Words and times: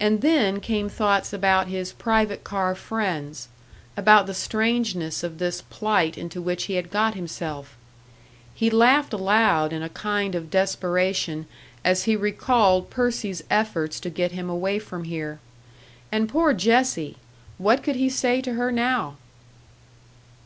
And 0.00 0.22
then 0.22 0.60
came 0.60 0.88
thoughts 0.88 1.34
about 1.34 1.66
his 1.68 1.92
private 1.92 2.42
car 2.42 2.74
friends; 2.74 3.48
about 3.94 4.26
the 4.26 4.32
strangeness 4.32 5.22
of 5.22 5.36
this 5.36 5.60
plight 5.60 6.16
into 6.16 6.40
which 6.40 6.64
he 6.64 6.76
had 6.76 6.90
got 6.90 7.12
himself! 7.14 7.76
He 8.54 8.70
laughed 8.70 9.12
aloud 9.12 9.74
in 9.74 9.82
a 9.82 9.90
kind 9.90 10.34
of 10.34 10.50
desperation 10.50 11.44
as 11.84 12.04
he 12.04 12.16
recalled 12.16 12.88
Percy's 12.88 13.42
efforts 13.50 14.00
to 14.00 14.08
get 14.08 14.32
him 14.32 14.48
away 14.48 14.78
from 14.78 15.04
here. 15.04 15.38
And 16.10 16.26
poor 16.26 16.54
Jessie! 16.54 17.18
What 17.58 17.82
could 17.82 17.96
he 17.96 18.08
say 18.08 18.40
to 18.40 18.54
her 18.54 18.72
now? 18.72 19.18